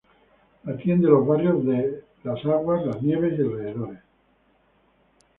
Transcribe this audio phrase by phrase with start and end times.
[0.65, 1.63] Atiende los barrios
[2.23, 3.99] Las Aguas, Las Nieves y alrededores.